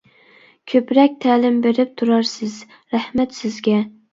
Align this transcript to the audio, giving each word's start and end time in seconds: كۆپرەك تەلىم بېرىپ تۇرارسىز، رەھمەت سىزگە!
كۆپرەك 0.71 1.13
تەلىم 1.27 1.61
بېرىپ 1.67 1.93
تۇرارسىز، 2.01 2.59
رەھمەت 2.97 3.39
سىزگە! 3.43 3.79